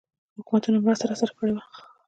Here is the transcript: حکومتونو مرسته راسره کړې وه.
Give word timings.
حکومتونو 0.37 0.77
مرسته 0.85 1.05
راسره 1.09 1.33
کړې 1.39 1.51
وه. 1.55 1.63